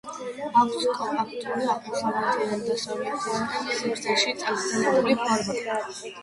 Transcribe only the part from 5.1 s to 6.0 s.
ფორმა.